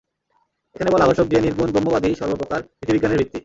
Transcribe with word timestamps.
এখানে 0.75 0.89
বলা 0.93 1.05
আবশ্যক 1.05 1.27
যে, 1.31 1.37
নির্গুণ 1.41 1.69
ব্রহ্মবাদই 1.73 2.13
সর্বপ্রকার 2.19 2.59
নীতিবিজ্ঞানের 2.79 3.19
ভিত্তি। 3.21 3.39